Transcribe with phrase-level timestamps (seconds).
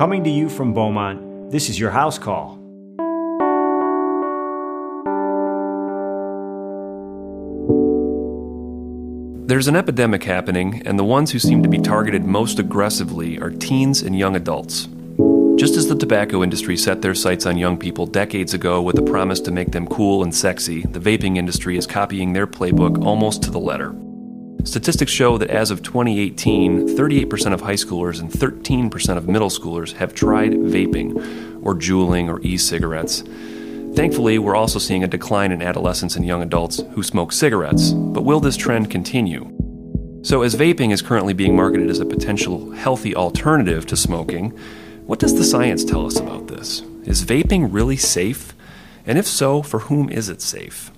[0.00, 2.56] Coming to you from Beaumont, this is your house call.
[9.46, 13.50] There's an epidemic happening, and the ones who seem to be targeted most aggressively are
[13.50, 14.88] teens and young adults.
[15.56, 19.02] Just as the tobacco industry set their sights on young people decades ago with a
[19.02, 23.42] promise to make them cool and sexy, the vaping industry is copying their playbook almost
[23.42, 23.94] to the letter.
[24.64, 29.92] Statistics show that as of 2018, 38% of high schoolers and 13% of middle schoolers
[29.94, 33.22] have tried vaping, or juuling, or e cigarettes.
[33.94, 38.22] Thankfully, we're also seeing a decline in adolescents and young adults who smoke cigarettes, but
[38.22, 39.50] will this trend continue?
[40.22, 44.50] So, as vaping is currently being marketed as a potential healthy alternative to smoking,
[45.06, 46.82] what does the science tell us about this?
[47.04, 48.54] Is vaping really safe?
[49.06, 50.92] And if so, for whom is it safe?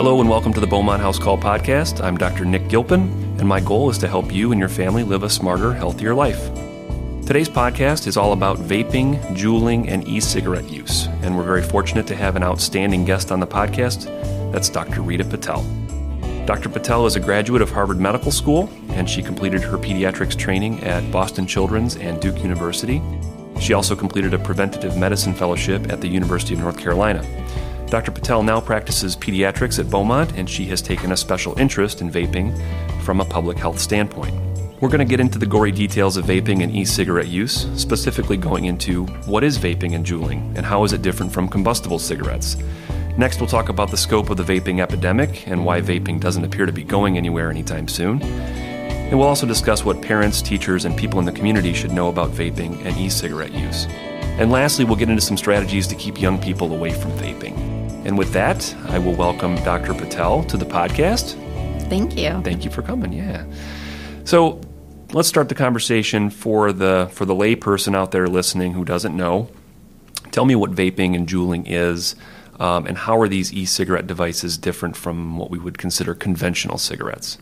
[0.00, 2.02] Hello and welcome to the Beaumont House Call podcast.
[2.02, 2.46] I'm Dr.
[2.46, 3.02] Nick Gilpin,
[3.38, 6.42] and my goal is to help you and your family live a smarter, healthier life.
[7.26, 12.06] Today's podcast is all about vaping, juuling, and e cigarette use, and we're very fortunate
[12.06, 14.06] to have an outstanding guest on the podcast.
[14.52, 15.02] That's Dr.
[15.02, 15.62] Rita Patel.
[16.46, 16.70] Dr.
[16.70, 21.12] Patel is a graduate of Harvard Medical School, and she completed her pediatrics training at
[21.12, 23.02] Boston Children's and Duke University.
[23.60, 27.22] She also completed a preventative medicine fellowship at the University of North Carolina.
[27.90, 28.12] Dr.
[28.12, 32.56] Patel now practices pediatrics at Beaumont, and she has taken a special interest in vaping
[33.02, 34.32] from a public health standpoint.
[34.80, 38.36] We're going to get into the gory details of vaping and e cigarette use, specifically
[38.36, 42.56] going into what is vaping and juuling and how is it different from combustible cigarettes.
[43.18, 46.66] Next, we'll talk about the scope of the vaping epidemic and why vaping doesn't appear
[46.66, 48.22] to be going anywhere anytime soon.
[48.22, 52.30] And we'll also discuss what parents, teachers, and people in the community should know about
[52.30, 53.86] vaping and e cigarette use.
[54.38, 57.79] And lastly, we'll get into some strategies to keep young people away from vaping.
[58.04, 59.92] And with that, I will welcome Dr.
[59.92, 61.34] Patel to the podcast.
[61.88, 62.40] Thank you.
[62.42, 63.12] Thank you for coming.
[63.12, 63.44] Yeah.
[64.24, 64.60] So,
[65.12, 69.50] let's start the conversation for the for the layperson out there listening who doesn't know.
[70.30, 72.14] Tell me what vaping and juuling is,
[72.58, 77.38] um, and how are these e-cigarette devices different from what we would consider conventional cigarettes?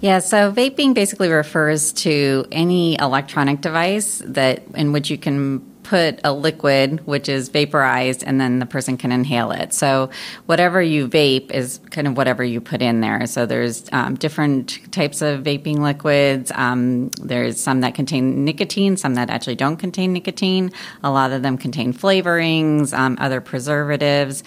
[0.00, 6.20] Yeah, so vaping basically refers to any electronic device that in which you can put
[6.22, 9.74] a liquid which is vaporized and then the person can inhale it.
[9.74, 10.08] So
[10.46, 13.26] whatever you vape is kind of whatever you put in there.
[13.26, 16.52] So there's um, different types of vaping liquids.
[16.54, 20.70] Um, there's some that contain nicotine, some that actually don't contain nicotine.
[21.02, 24.44] A lot of them contain flavorings, um, other preservatives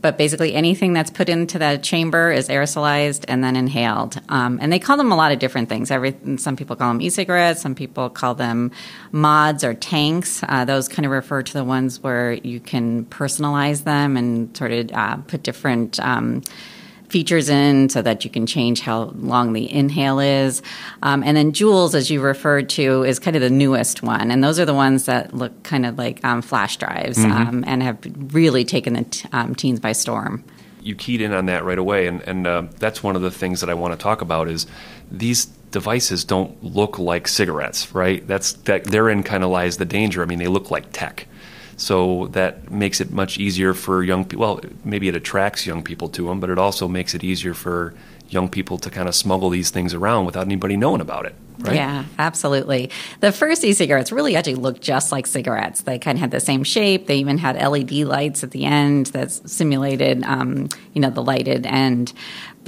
[0.00, 4.20] but basically anything that's put into that chamber is aerosolized and then inhaled.
[4.28, 5.90] Um, and they call them a lot of different things.
[5.90, 7.60] Every, some people call them e-cigarettes.
[7.60, 8.70] Some people call them
[9.12, 10.42] mods or tanks.
[10.48, 14.72] Uh, those kind of refer to the ones where you can personalize them and sort
[14.72, 15.98] of uh, put different.
[16.00, 16.42] Um,
[17.08, 20.62] features in so that you can change how long the inhale is.
[21.02, 24.30] Um, and then Juuls, as you referred to, is kind of the newest one.
[24.30, 27.32] And those are the ones that look kind of like um, flash drives mm-hmm.
[27.32, 27.98] um, and have
[28.32, 30.44] really taken the t- um, teens by storm.
[30.82, 33.60] You keyed in on that right away, and, and uh, that's one of the things
[33.60, 34.66] that I want to talk about is
[35.10, 38.26] these devices don't look like cigarettes, right?
[38.26, 40.22] That's that therein kind of lies the danger.
[40.22, 41.26] I mean, they look like tech.
[41.78, 44.40] So that makes it much easier for young people.
[44.40, 47.94] Well, maybe it attracts young people to them, but it also makes it easier for
[48.28, 51.34] young people to kind of smuggle these things around without anybody knowing about it.
[51.60, 51.74] Right?
[51.74, 52.90] Yeah, absolutely.
[53.20, 55.82] The first e-cigarettes really actually looked just like cigarettes.
[55.82, 57.06] They kind of had the same shape.
[57.06, 61.66] They even had LED lights at the end that simulated, um, you know, the lighted
[61.66, 62.12] end.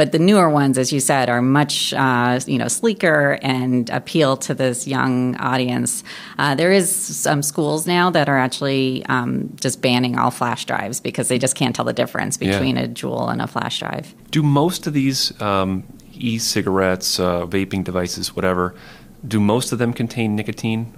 [0.00, 4.38] But the newer ones, as you said, are much uh, you know sleeker and appeal
[4.38, 6.02] to this young audience.
[6.38, 11.00] Uh, there is some schools now that are actually um, just banning all flash drives
[11.00, 12.84] because they just can't tell the difference between yeah.
[12.84, 14.14] a Juul and a flash drive.
[14.30, 15.84] Do most of these um,
[16.20, 18.74] e-cigarettes, uh, vaping devices, whatever,
[19.26, 20.92] do most of them contain nicotine?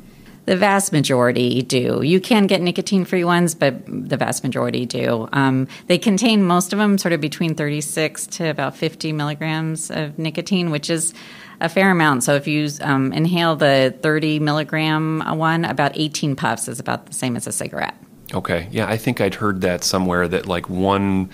[0.45, 2.03] The vast majority do.
[2.03, 5.29] You can get nicotine free ones, but the vast majority do.
[5.33, 10.19] Um, they contain most of them sort of between 36 to about 50 milligrams of
[10.19, 11.15] nicotine, which is
[11.61, 12.25] a fair amount.
[12.25, 17.15] So if you um, inhale the 30 milligram one, about 18 puffs is about the
[17.15, 17.95] same as a cigarette.
[18.35, 18.67] Okay.
[18.73, 21.31] Yeah, I think I'd heard that somewhere that like one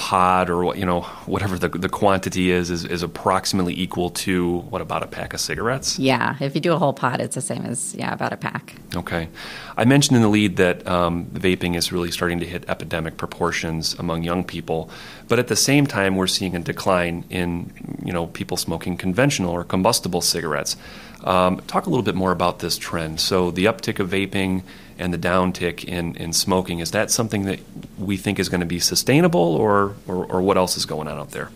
[0.00, 4.60] pod or what you know whatever the, the quantity is, is is approximately equal to
[4.70, 5.98] what about a pack of cigarettes?
[5.98, 8.76] Yeah if you do a whole pod it's the same as yeah about a pack.
[8.96, 9.28] Okay.
[9.76, 13.94] I mentioned in the lead that um, vaping is really starting to hit epidemic proportions
[13.98, 14.88] among young people
[15.28, 17.70] but at the same time we're seeing a decline in
[18.02, 20.78] you know people smoking conventional or combustible cigarettes.
[21.24, 23.20] Um, talk a little bit more about this trend.
[23.20, 24.62] So the uptick of vaping
[25.00, 27.60] and the downtick in, in smoking, is that something that
[27.98, 31.18] we think is going to be sustainable or, or, or what else is going on
[31.18, 31.50] out there?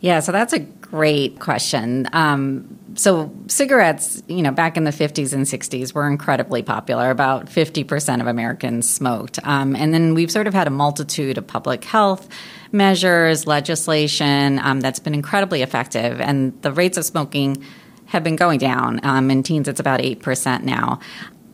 [0.00, 2.06] Yeah, so that's a great question.
[2.12, 7.10] Um, so cigarettes, you know, back in the 50s and 60s were incredibly popular.
[7.10, 9.38] About 50% of Americans smoked.
[9.44, 12.28] Um, and then we've sort of had a multitude of public health
[12.70, 16.20] measures, legislation um, that's been incredibly effective.
[16.20, 17.64] And the rates of smoking
[18.06, 19.00] have been going down.
[19.04, 21.00] Um, in teens, it's about 8% now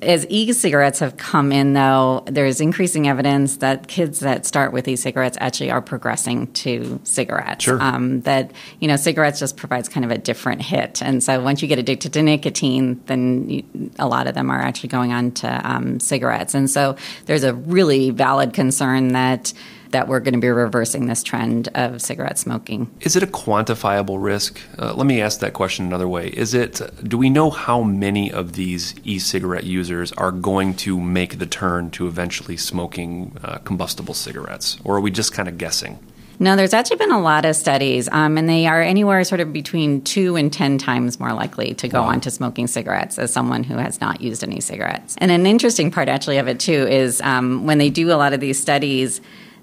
[0.02, 5.36] as e-cigarettes have come in though there's increasing evidence that kids that start with e-cigarettes
[5.40, 7.64] actually are progressing to cigarettes.
[7.64, 7.80] Sure.
[7.80, 11.02] Um, that you know cigarettes just provides kind of a different hit.
[11.02, 13.64] And so once you get addicted to nicotine then you,
[13.98, 16.54] a lot of them are actually going on to um, cigarettes.
[16.54, 16.96] And so
[17.26, 19.52] there's a really valid concern that
[19.90, 22.90] that we're going to be reversing this trend of cigarette smoking.
[23.00, 24.60] Is it a quantifiable risk?
[24.78, 26.28] Uh, let me ask that question another way.
[26.28, 31.38] Is it do we know how many of these e-cigarette users are going to make
[31.38, 35.98] the turn to eventually smoking uh, combustible cigarettes or are we just kind of guessing?
[36.42, 39.52] No, there's actually been a lot of studies, um, and they are anywhere sort of
[39.52, 42.08] between two and 10 times more likely to go wow.
[42.08, 45.16] on to smoking cigarettes as someone who has not used any cigarettes.
[45.18, 48.32] And an interesting part, actually, of it too is um, when they do a lot
[48.32, 49.20] of these studies,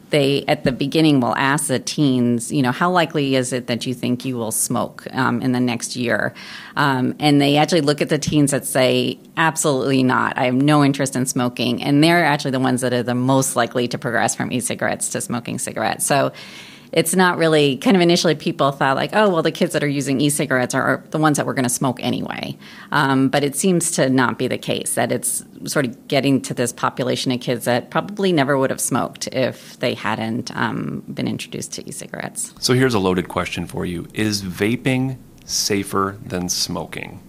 [0.09, 3.85] they at the beginning will ask the teens, you know, how likely is it that
[3.85, 6.33] you think you will smoke um, in the next year?
[6.75, 10.37] Um, and they actually look at the teens that say, absolutely not.
[10.37, 13.55] I have no interest in smoking, and they're actually the ones that are the most
[13.55, 16.05] likely to progress from e-cigarettes to smoking cigarettes.
[16.05, 16.31] So
[16.91, 19.87] it's not really kind of initially people thought like oh well the kids that are
[19.87, 22.57] using e-cigarettes are, are the ones that were going to smoke anyway.
[22.91, 26.53] Um, but it seems to not be the case that it's sort of getting to
[26.53, 31.27] this population of kids that probably never would have smoked if they hadn't um, been
[31.27, 32.53] introduced to e-cigarettes.
[32.59, 34.07] So here's a loaded question for you.
[34.13, 37.21] Is vaping safer than smoking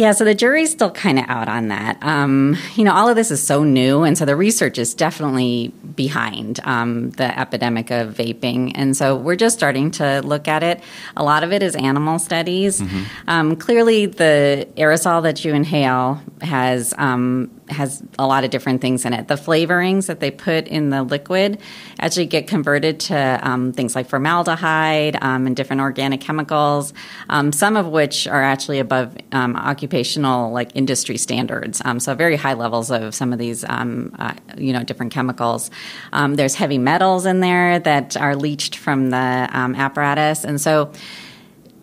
[0.00, 1.98] yeah, so the jury's still kind of out on that.
[2.00, 5.74] Um, you know, all of this is so new, and so the research is definitely
[5.94, 8.72] behind um, the epidemic of vaping.
[8.74, 10.82] And so we're just starting to look at it.
[11.18, 12.80] A lot of it is animal studies.
[12.80, 13.02] Mm-hmm.
[13.28, 19.04] Um, clearly, the aerosol that you inhale has um, has a lot of different things
[19.04, 19.28] in it.
[19.28, 21.60] The flavorings that they put in the liquid
[21.98, 26.92] actually get converted to um, things like formaldehyde um, and different organic chemicals,
[27.28, 29.56] um, some of which are actually above um,
[29.90, 31.82] occupational like industry standards.
[31.84, 35.70] Um, so very high levels of some of these um, uh, you know different chemicals.
[36.12, 40.92] there's heavy metals in there that are leached from the apparatus, and so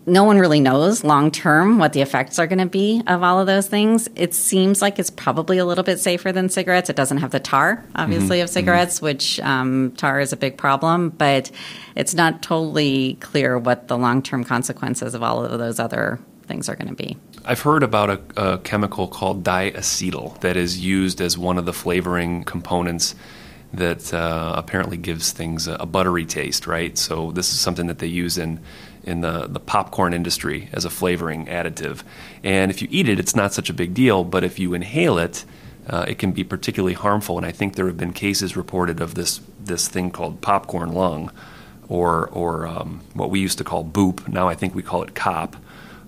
[0.06, 3.40] no one really knows long term what the effects are going to be of all
[3.40, 4.08] of those things.
[4.16, 6.88] It seems like it's probably a little bit safer than cigarettes.
[6.88, 8.44] It doesn't have the tar, obviously, mm-hmm.
[8.44, 9.04] of cigarettes, mm-hmm.
[9.04, 11.50] which um, tar is a big problem, but
[11.94, 16.70] it's not totally clear what the long term consequences of all of those other things
[16.70, 17.18] are going to be.
[17.48, 21.72] I've heard about a, a chemical called diacetyl that is used as one of the
[21.72, 23.14] flavoring components
[23.72, 26.98] that uh, apparently gives things a, a, buttery taste, right?
[26.98, 28.60] So this is something that they use in
[29.02, 32.02] in the, the popcorn industry as a flavoring additive.
[32.44, 35.16] And if you eat it, it's not such a big deal, but if you inhale
[35.16, 35.46] it,
[35.88, 37.38] uh, it can be particularly harmful.
[37.38, 41.32] And I think there have been cases reported of this this thing called popcorn lung,
[41.88, 44.28] or or um, what we used to call BOOP.
[44.28, 45.56] Now I think we call it COP,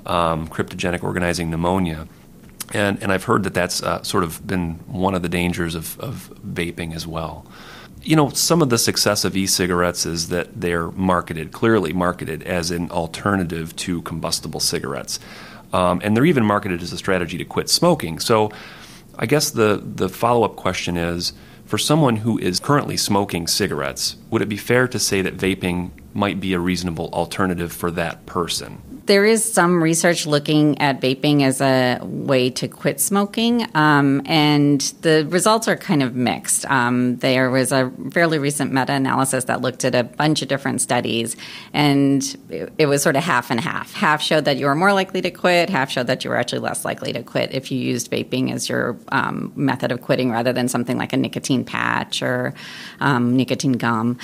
[0.07, 2.09] um, cryptogenic organizing pneumonia.
[2.73, 5.99] And, and I've heard that that's uh, sort of been one of the dangers of,
[5.99, 7.47] of vaping as well
[8.03, 12.71] you know, some of the success of e-cigarettes is that they're marketed, clearly marketed as
[12.71, 15.21] an alternative to combustible cigarettes,
[15.73, 18.19] um, and they're even marketed as a strategy to quit smoking.
[18.19, 18.51] So,
[19.19, 21.35] I guess the the follow up question is,
[21.67, 25.91] for someone who is currently smoking cigarettes, would it be fair to say that vaping
[26.15, 28.81] might be a reasonable alternative for that person?
[29.11, 34.83] There is some research looking at vaping as a way to quit smoking, um, and
[35.03, 36.65] the results are kind of mixed.
[36.71, 40.81] Um, there was a fairly recent meta analysis that looked at a bunch of different
[40.81, 41.37] studies,
[41.73, 43.93] and it, it, was sort of half and half.
[43.95, 46.61] Half showed that you were more likely to quit, half showed that you were actually
[46.61, 50.53] less likely to quit if you used vaping as your um, method of quitting rather
[50.53, 52.55] than something like a nicotine patch or
[53.01, 54.19] um, nicotine gum.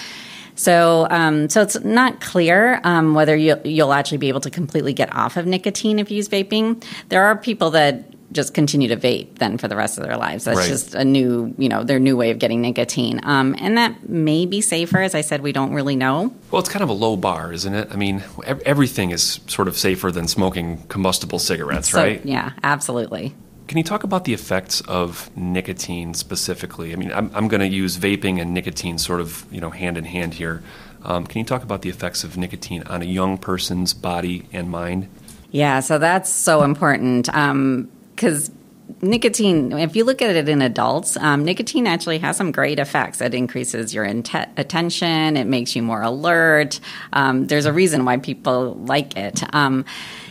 [0.56, 4.92] So, um, so it's not clear um, whether you, you'll actually be able to completely
[4.92, 6.82] get off of nicotine if you use vaping.
[7.10, 10.44] There are people that just continue to vape then for the rest of their lives.
[10.44, 10.68] That's right.
[10.68, 13.20] just a new, you know, their new way of getting nicotine.
[13.22, 14.98] Um, and that may be safer.
[14.98, 16.34] As I said, we don't really know.
[16.50, 17.88] Well, it's kind of a low bar, isn't it?
[17.92, 22.24] I mean, everything is sort of safer than smoking combustible cigarettes, so, right?
[22.24, 23.34] Yeah, absolutely.
[23.66, 26.92] Can you talk about the effects of nicotine specifically?
[26.92, 29.98] I mean, I'm, I'm going to use vaping and nicotine sort of, you know, hand
[29.98, 30.62] in hand here.
[31.02, 34.70] Um, can you talk about the effects of nicotine on a young person's body and
[34.70, 35.08] mind?
[35.50, 38.54] Yeah, so that's so important because um,
[39.00, 43.20] nicotine, if you look at it in adults, um, nicotine actually has some great effects.
[43.20, 46.80] It increases your attention, it makes you more alert.
[47.12, 49.42] Um, there's a reason why people like it.
[49.54, 49.84] Um,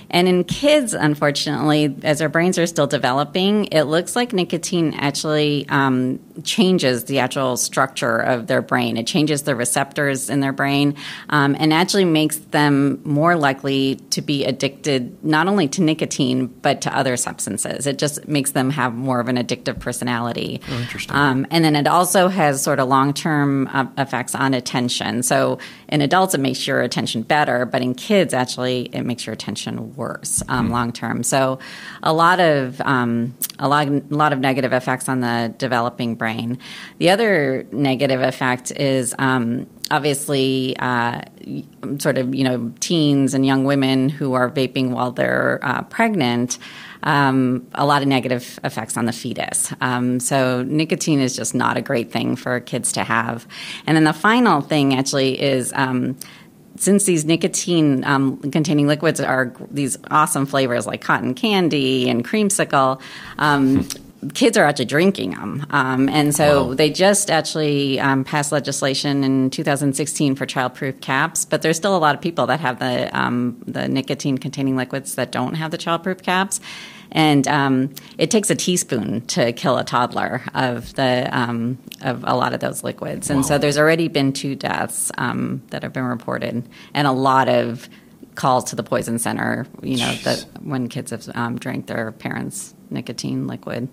[0.10, 5.66] And in kids, unfortunately, as their brains are still developing, it looks like nicotine actually
[5.70, 8.98] um, changes the actual structure of their brain.
[8.98, 10.96] It changes the receptors in their brain
[11.30, 16.82] um, and actually makes them more likely to be addicted not only to nicotine but
[16.82, 17.88] to other substances.
[17.88, 20.62] It just makes them have more of an addictive personality.
[20.70, 21.16] Oh, interesting.
[21.16, 25.24] Um, and then it also has sort of long term uh, effects on attention.
[25.24, 29.34] So in adults, it makes your attention better, but in kids, actually, it makes your
[29.34, 30.72] attention worse um, mm.
[30.72, 31.24] long term.
[31.24, 31.60] So
[32.04, 36.25] a lot of um, a lot, a lot of negative effects on the developing brain.
[36.98, 41.22] The other negative effect is um, obviously uh,
[42.00, 46.58] sort of you know teens and young women who are vaping while they're uh, pregnant.
[47.04, 49.72] Um, a lot of negative effects on the fetus.
[49.80, 53.48] Um, so nicotine is just not a great thing for kids to have.
[53.86, 55.72] And then the final thing actually is.
[55.76, 56.18] Um,
[56.78, 63.02] since these nicotine um, containing liquids are these awesome flavors like cotton candy and creamsicle,
[63.38, 63.88] um,
[64.34, 65.66] kids are actually drinking them.
[65.70, 66.74] Um, and so wow.
[66.74, 72.00] they just actually um, passed legislation in 2016 for childproof caps, but there's still a
[72.00, 75.78] lot of people that have the, um, the nicotine containing liquids that don't have the
[75.78, 76.60] childproof caps.
[77.12, 82.36] And um, it takes a teaspoon to kill a toddler of the um, of a
[82.36, 83.46] lot of those liquids, and wow.
[83.46, 87.88] so there's already been two deaths um, that have been reported, and a lot of
[88.34, 89.66] calls to the poison center.
[89.82, 90.24] You know Jeez.
[90.24, 93.88] that when kids have um, drank their parents' nicotine liquid.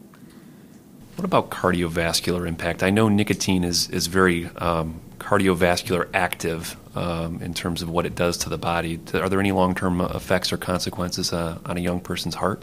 [1.17, 2.83] What about cardiovascular impact?
[2.83, 8.15] I know nicotine is is very um, cardiovascular active um, in terms of what it
[8.15, 9.01] does to the body.
[9.15, 12.63] Are there any long term effects or consequences uh, on a young person's heart?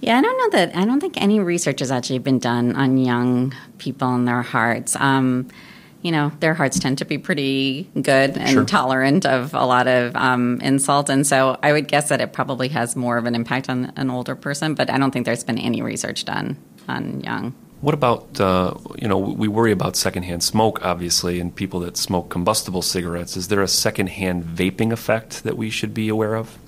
[0.00, 0.76] Yeah, I don't know that.
[0.76, 4.96] I don't think any research has actually been done on young people and their hearts.
[4.96, 5.48] Um,
[6.02, 8.64] you know, their hearts tend to be pretty good and sure.
[8.66, 11.08] tolerant of a lot of um, insult.
[11.08, 14.10] And so I would guess that it probably has more of an impact on an
[14.10, 17.54] older person, but I don't think there's been any research done on young.
[17.80, 22.30] What about, uh, you know, we worry about secondhand smoke, obviously, and people that smoke
[22.30, 23.36] combustible cigarettes.
[23.36, 26.58] Is there a secondhand vaping effect that we should be aware of?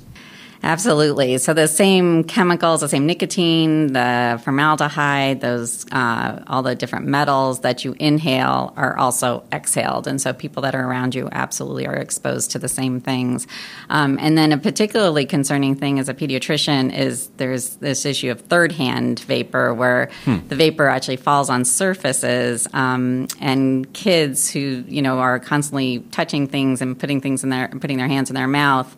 [0.66, 1.38] Absolutely.
[1.38, 7.61] So the same chemicals, the same nicotine, the formaldehyde, those uh, all the different metals
[7.61, 11.94] that you inhale are also exhaled, and so people that are around you absolutely are
[11.94, 13.46] exposed to the same things.
[13.90, 18.40] Um, and then a particularly concerning thing as a pediatrician is there's this issue of
[18.40, 20.38] third hand vapor, where hmm.
[20.49, 26.49] the vapor actually falls on surfaces, um, and kids who you know are constantly touching
[26.49, 28.96] things and putting things in their putting their hands in their mouth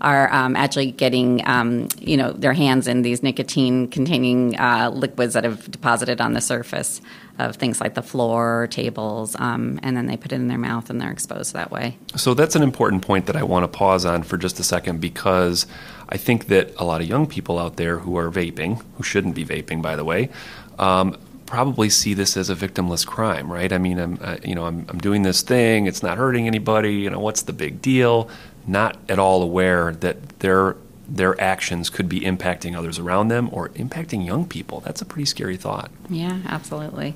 [0.00, 5.34] are um, actually getting um, you know their hands in these nicotine containing uh, liquids
[5.34, 7.00] that have deposited on the surface
[7.38, 10.90] of things like the floor, tables, um, and then they put it in their mouth
[10.90, 11.96] and they're exposed that way.
[12.16, 15.00] So that's an important point that I want to pause on for just a second
[15.00, 15.66] because
[16.08, 19.34] I think that a lot of young people out there who are vaping, who shouldn't
[19.34, 20.30] be vaping, by the way,
[20.78, 23.72] um, probably see this as a victimless crime, right?
[23.72, 25.86] I mean, I'm, uh, you know, I'm, I'm doing this thing.
[25.86, 26.94] It's not hurting anybody.
[26.94, 28.28] You know, what's the big deal?
[28.68, 30.76] Not at all aware that their
[31.08, 34.80] their actions could be impacting others around them or impacting young people.
[34.80, 35.90] That's a pretty scary thought.
[36.10, 37.14] Yeah, absolutely.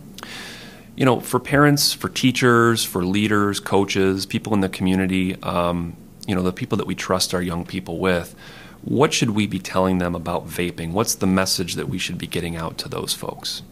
[0.96, 5.94] You know, for parents, for teachers, for leaders, coaches, people in the community, um,
[6.26, 8.34] you know, the people that we trust our young people with,
[8.82, 10.92] what should we be telling them about vaping?
[10.92, 13.62] What's the message that we should be getting out to those folks?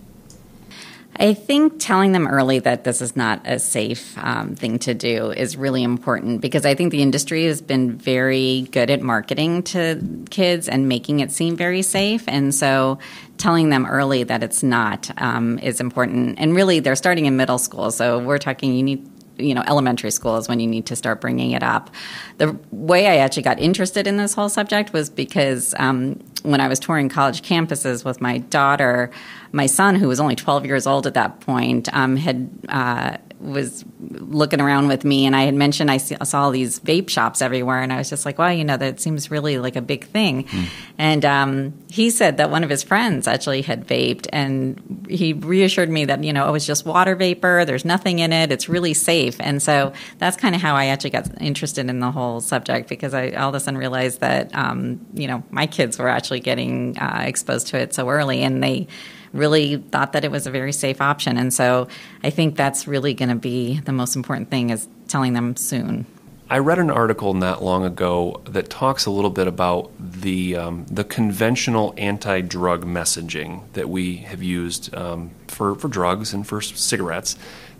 [1.20, 5.30] I think telling them early that this is not a safe um, thing to do
[5.32, 10.00] is really important because I think the industry has been very good at marketing to
[10.30, 12.24] kids and making it seem very safe.
[12.26, 12.98] And so
[13.36, 16.38] telling them early that it's not um, is important.
[16.38, 17.90] And really, they're starting in middle school.
[17.90, 19.06] So we're talking, you need
[19.40, 21.90] you know elementary school is when you need to start bringing it up.
[22.38, 26.68] The way I actually got interested in this whole subject was because um, when I
[26.68, 29.10] was touring college campuses with my daughter,
[29.52, 33.84] my son, who was only 12 years old at that point, um, had uh, was
[34.00, 37.92] looking around with me, and I had mentioned I saw these vape shops everywhere, and
[37.92, 40.64] I was just like, "Wow, you know, that seems really like a big thing." Mm.
[40.98, 45.88] And um, he said that one of his friends actually had vaped, and he reassured
[45.88, 47.64] me that you know it was just water vapor.
[47.64, 48.52] There's nothing in it.
[48.52, 52.10] It's really safe, and so that's kind of how I actually got interested in the
[52.10, 55.98] whole subject because I all of a sudden realized that um, you know my kids
[55.98, 58.86] were actually getting uh, exposed to it so early, and they
[59.32, 61.36] really thought that it was a very safe option.
[61.36, 61.88] And so
[62.22, 66.06] I think that's really going to be the most important thing is telling them soon.
[66.48, 70.84] I read an article not long ago that talks a little bit about the um,
[70.86, 77.36] the conventional anti-drug messaging that we have used um, for for drugs and for cigarettes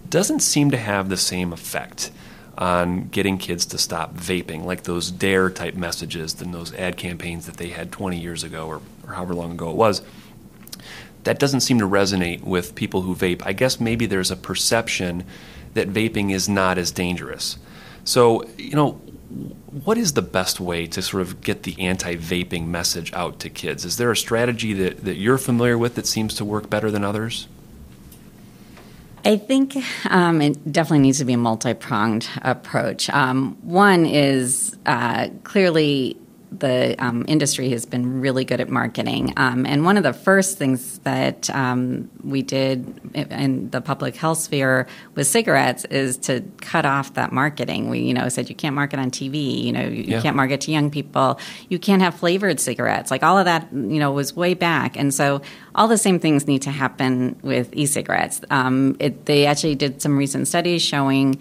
[0.08, 2.12] doesn't seem to have the same effect
[2.58, 7.46] on getting kids to stop vaping, like those dare type messages than those ad campaigns
[7.46, 10.02] that they had 20 years ago or, or however long ago it was.
[11.24, 13.42] That doesn't seem to resonate with people who vape.
[13.44, 15.24] I guess maybe there's a perception
[15.74, 17.58] that vaping is not as dangerous.
[18.04, 18.92] So, you know,
[19.84, 23.48] what is the best way to sort of get the anti vaping message out to
[23.48, 23.84] kids?
[23.84, 27.04] Is there a strategy that, that you're familiar with that seems to work better than
[27.04, 27.46] others?
[29.24, 29.76] I think
[30.10, 33.10] um, it definitely needs to be a multi pronged approach.
[33.10, 36.16] Um, one is uh, clearly
[36.50, 39.32] the um, industry has been really good at marketing.
[39.36, 44.38] Um, and one of the first things that um, we did in the public health
[44.38, 47.88] sphere with cigarettes is to cut off that marketing.
[47.88, 49.62] We, you know, said you can't market on TV.
[49.62, 50.20] You know, you, yeah.
[50.20, 51.38] can't market to young people.
[51.68, 53.10] You can't have flavored cigarettes.
[53.10, 54.96] Like all of that, you know, was way back.
[54.96, 55.42] And so
[55.74, 58.40] all the same things need to happen with e-cigarettes.
[58.50, 61.38] Um, it, they actually did some recent studies showing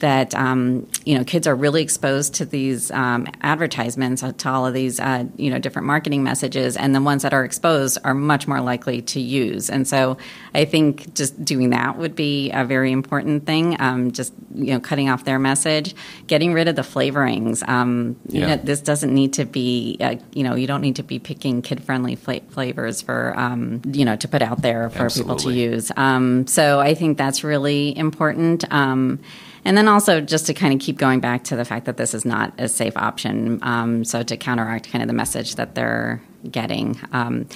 [0.00, 4.66] that um, you know kids are really exposed to these um, advertisements uh, to all
[4.66, 8.14] of these uh, you know different marketing messages and the ones that are exposed are
[8.14, 10.16] much more likely to use and so
[10.54, 14.80] i think just doing that would be a very important thing um, just you know
[14.80, 15.94] cutting off their message
[16.26, 18.40] getting rid of the flavorings um, yeah.
[18.40, 21.18] you know, this doesn't need to be uh, you know you don't need to be
[21.18, 25.36] picking kid friendly fla- flavors for um, you know to put out there for Absolutely.
[25.36, 28.70] people to use um, so i think that's really important
[29.66, 32.14] and then also just to kind of keep going back to the fact that this
[32.14, 33.58] is not a safe option.
[33.62, 37.00] Um, so to counteract kind of the message that they're getting.
[37.10, 37.48] Um,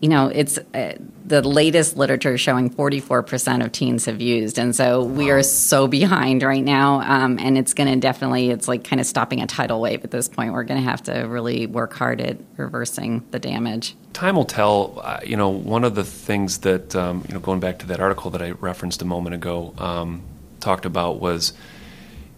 [0.00, 4.58] you know, it's uh, the latest literature showing 44% of teens have used.
[4.58, 7.00] And so we are so behind right now.
[7.00, 10.10] Um, and it's going to definitely, it's like kind of stopping a tidal wave at
[10.10, 10.52] this point.
[10.52, 13.96] We're going to have to really work hard at reversing the damage.
[14.12, 15.00] Time will tell.
[15.02, 18.00] Uh, you know, one of the things that, um, you know, going back to that
[18.00, 20.22] article that I referenced a moment ago, um,
[20.60, 21.52] talked about was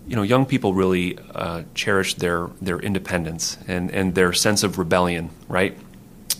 [0.06, 4.76] you know, young people really uh, cherish their their independence and, and their sense of
[4.76, 5.78] rebellion, right?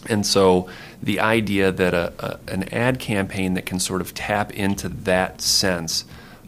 [0.07, 0.69] And so
[1.03, 5.41] the idea that a, a, an ad campaign that can sort of tap into that
[5.41, 6.05] sense,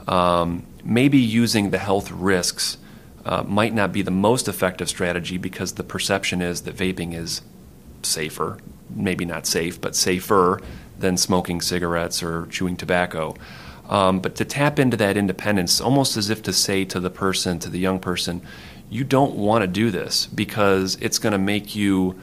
[0.08, 2.78] um, maybe using the health risks,
[3.24, 7.42] uh, might not be the most effective strategy because the perception is that vaping is
[8.02, 8.58] safer,
[8.90, 10.60] maybe not safe, but safer
[10.98, 13.36] than smoking cigarettes or chewing tobacco.
[13.92, 17.58] Um, but to tap into that independence, almost as if to say to the person,
[17.58, 18.40] to the young person,
[18.88, 22.18] you don't want to do this because it's going to make you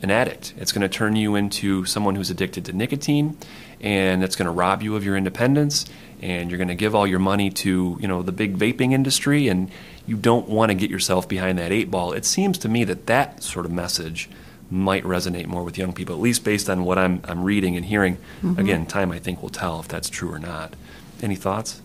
[0.00, 0.54] an addict.
[0.56, 3.36] It's going to turn you into someone who's addicted to nicotine,
[3.82, 5.84] and it's going to rob you of your independence.
[6.22, 9.48] And you're going to give all your money to you know the big vaping industry,
[9.48, 9.70] and
[10.06, 12.12] you don't want to get yourself behind that eight ball.
[12.12, 14.30] It seems to me that that sort of message
[14.70, 17.84] might resonate more with young people, at least based on what I'm I'm reading and
[17.84, 18.16] hearing.
[18.42, 18.58] Mm-hmm.
[18.58, 20.74] Again, time I think will tell if that's true or not.
[21.22, 21.82] Any thoughts?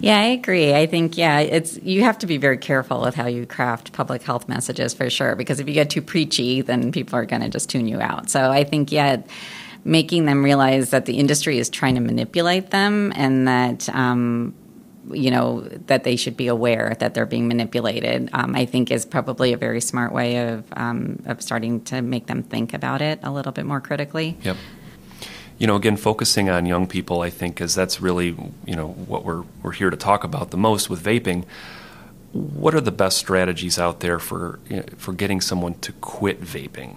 [0.00, 0.74] Yeah, I agree.
[0.74, 4.22] I think yeah, it's you have to be very careful with how you craft public
[4.22, 7.50] health messages for sure because if you get too preachy, then people are going to
[7.50, 8.30] just tune you out.
[8.30, 9.22] So I think yeah,
[9.84, 14.54] making them realize that the industry is trying to manipulate them and that um,
[15.12, 18.30] you know that they should be aware that they're being manipulated.
[18.32, 22.26] Um, I think is probably a very smart way of um, of starting to make
[22.26, 24.38] them think about it a little bit more critically.
[24.44, 24.56] Yep
[25.60, 28.34] you know, again, focusing on young people, I think, because that's really,
[28.66, 31.44] you know, what we're, we're here to talk about the most with vaping.
[32.32, 36.40] What are the best strategies out there for, you know, for getting someone to quit
[36.40, 36.96] vaping?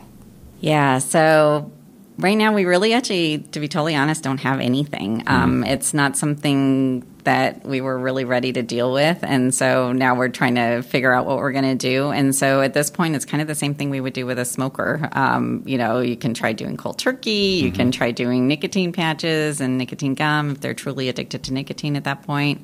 [0.61, 1.73] Yeah, so
[2.17, 5.23] right now we really actually, to be totally honest, don't have anything.
[5.27, 9.19] Um, it's not something that we were really ready to deal with.
[9.23, 12.09] And so now we're trying to figure out what we're going to do.
[12.09, 14.37] And so at this point, it's kind of the same thing we would do with
[14.37, 15.09] a smoker.
[15.13, 17.75] Um, you know, you can try doing cold turkey, you mm-hmm.
[17.75, 22.03] can try doing nicotine patches and nicotine gum if they're truly addicted to nicotine at
[22.03, 22.61] that point.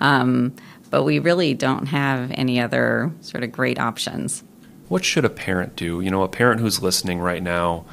[0.00, 0.54] Um,
[0.90, 4.42] but we really don't have any other sort of great options.
[4.88, 6.00] What should a parent do?
[6.00, 7.84] You know, a parent who's listening right now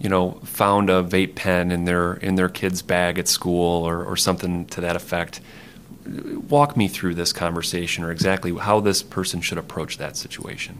[0.00, 4.04] you know, found a vape pen in their in their kid's bag at school or,
[4.04, 5.40] or something to that effect.
[6.48, 10.78] Walk me through this conversation or exactly how this person should approach that situation.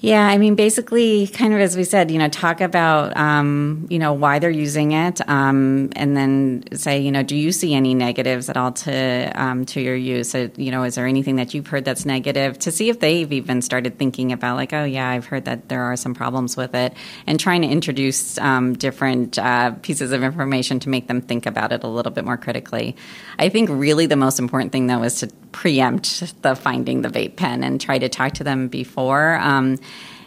[0.00, 3.98] Yeah, I mean, basically, kind of as we said, you know, talk about, um, you
[3.98, 7.94] know, why they're using it, um, and then say, you know, do you see any
[7.94, 10.30] negatives at all to um, to your use?
[10.30, 12.60] So, you know, is there anything that you've heard that's negative?
[12.60, 15.82] To see if they've even started thinking about, like, oh yeah, I've heard that there
[15.82, 16.94] are some problems with it,
[17.26, 21.72] and trying to introduce um, different uh, pieces of information to make them think about
[21.72, 22.94] it a little bit more critically.
[23.40, 25.26] I think really the most important thing though is to
[25.58, 29.34] preempt the finding the vape pen and try to talk to them before.
[29.42, 29.76] Um,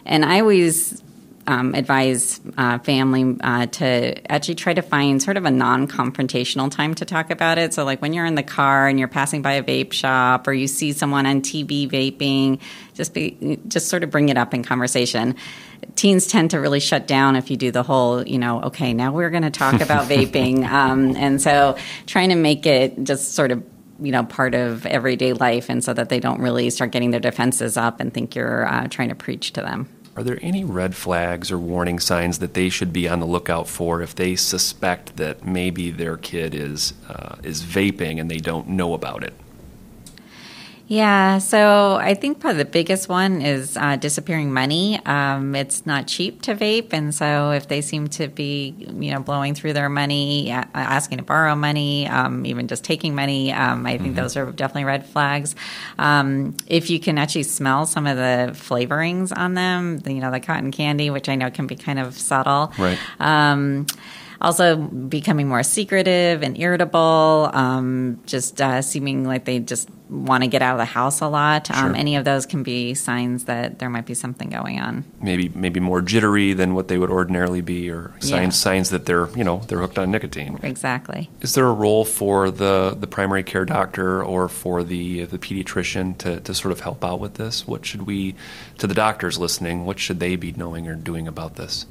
[0.04, 1.02] and I always
[1.46, 6.94] um, advise uh, family uh, to actually try to find sort of a non-confrontational time
[6.96, 7.72] to talk about it.
[7.72, 10.52] So, like when you're in the car and you're passing by a vape shop, or
[10.52, 12.60] you see someone on TV vaping,
[12.92, 15.34] just be just sort of bring it up in conversation.
[15.94, 19.12] Teens tend to really shut down if you do the whole, you know, okay, now
[19.12, 23.50] we're going to talk about vaping, um, and so trying to make it just sort
[23.50, 23.64] of
[24.04, 27.20] you know part of everyday life and so that they don't really start getting their
[27.20, 30.94] defenses up and think you're uh, trying to preach to them are there any red
[30.94, 35.16] flags or warning signs that they should be on the lookout for if they suspect
[35.16, 39.32] that maybe their kid is uh, is vaping and they don't know about it?
[40.92, 45.00] Yeah, so I think probably the biggest one is uh, disappearing money.
[45.06, 49.20] Um, it's not cheap to vape, and so if they seem to be, you know,
[49.20, 53.92] blowing through their money, asking to borrow money, um, even just taking money, um, I
[53.96, 54.16] think mm-hmm.
[54.16, 55.54] those are definitely red flags.
[55.98, 60.40] Um, if you can actually smell some of the flavorings on them, you know, the
[60.40, 62.98] cotton candy, which I know can be kind of subtle, right?
[63.18, 63.86] Um,
[64.42, 70.48] also becoming more secretive and irritable, um, just uh, seeming like they just want to
[70.48, 71.70] get out of the house a lot.
[71.70, 71.96] Um, sure.
[71.96, 75.04] Any of those can be signs that there might be something going on.
[75.20, 78.50] Maybe maybe more jittery than what they would ordinarily be, or signs yeah.
[78.50, 80.58] signs that they're you know they're hooked on nicotine.
[80.62, 81.30] Exactly.
[81.40, 86.18] Is there a role for the the primary care doctor or for the the pediatrician
[86.18, 87.66] to to sort of help out with this?
[87.66, 88.34] What should we
[88.78, 89.86] to the doctors listening?
[89.86, 91.86] What should they be knowing or doing about this?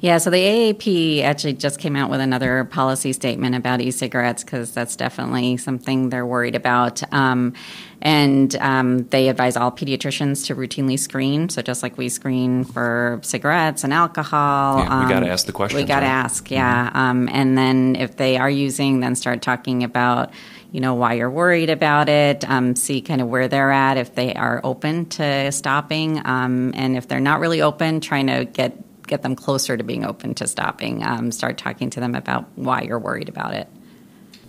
[0.00, 4.42] Yeah, so the AAP actually just came out with another policy statement about e cigarettes
[4.42, 7.02] because that's definitely something they're worried about.
[7.12, 7.52] Um,
[8.00, 11.50] and um, they advise all pediatricians to routinely screen.
[11.50, 15.44] So just like we screen for cigarettes and alcohol, yeah, we got to um, ask
[15.44, 15.76] the question.
[15.76, 16.12] We got to right?
[16.12, 16.88] ask, yeah.
[16.88, 16.96] Mm-hmm.
[16.96, 20.30] Um, and then if they are using, then start talking about
[20.72, 24.14] you know why you're worried about it um, see kind of where they're at if
[24.14, 28.78] they are open to stopping um, and if they're not really open trying to get
[29.10, 31.02] get them closer to being open to stopping.
[31.02, 33.68] Um, start talking to them about why you're worried about it.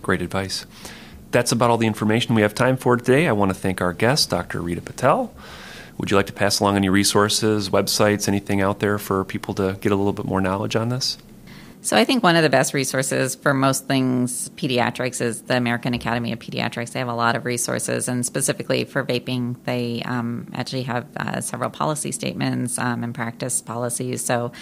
[0.00, 0.64] Great advice.
[1.32, 3.26] That's about all the information we have time for today.
[3.26, 4.60] I want to thank our guest, Dr.
[4.60, 5.34] Rita Patel.
[5.98, 9.76] Would you like to pass along any resources, websites, anything out there for people to
[9.80, 11.18] get a little bit more knowledge on this?
[11.84, 15.94] So I think one of the best resources for most things pediatrics is the American
[15.94, 16.92] Academy of Pediatrics.
[16.92, 21.40] They have a lot of resources, and specifically for vaping, they um, actually have uh,
[21.40, 24.24] several policy statements um, and practice policies.
[24.24, 24.52] So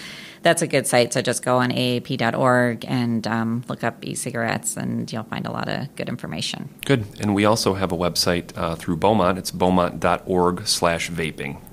[0.41, 1.13] that's a good site.
[1.13, 5.69] So just go on aap.org and um, look up e-cigarettes, and you'll find a lot
[5.69, 6.69] of good information.
[6.85, 7.05] Good.
[7.19, 9.37] And we also have a website uh, through Beaumont.
[9.37, 11.70] It's beaumont.org/vaping.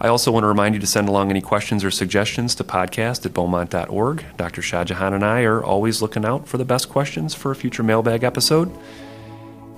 [0.00, 3.24] I also want to remind you to send along any questions or suggestions to podcast
[3.24, 4.24] at beaumont.org.
[4.36, 4.60] Dr.
[4.62, 8.22] Shahjahan and I are always looking out for the best questions for a future mailbag
[8.22, 8.70] episode.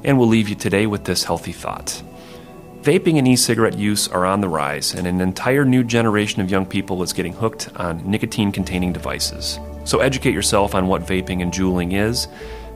[0.05, 2.03] And we'll leave you today with this healthy thought.
[2.83, 6.51] Vaping and e cigarette use are on the rise, and an entire new generation of
[6.51, 9.59] young people is getting hooked on nicotine containing devices.
[9.85, 12.29] So educate yourself on what vaping and juuling is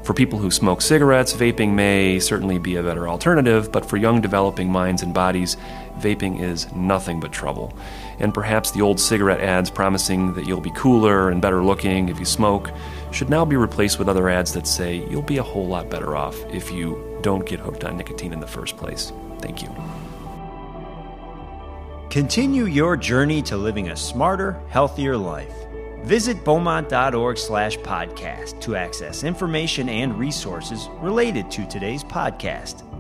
[0.03, 4.21] for people who smoke cigarettes, vaping may certainly be a better alternative, but for young
[4.21, 5.57] developing minds and bodies,
[5.99, 7.73] vaping is nothing but trouble.
[8.19, 12.19] And perhaps the old cigarette ads promising that you'll be cooler and better looking if
[12.19, 12.71] you smoke
[13.13, 16.17] should now be replaced with other ads that say you'll be a whole lot better
[16.17, 19.13] off if you don't get hooked on nicotine in the first place.
[19.39, 19.69] Thank you.
[22.11, 25.55] Continue your journey to living a smarter, healthier life.
[26.05, 32.92] Visit beaumont.org slash podcast to access information and resources related to today's podcast.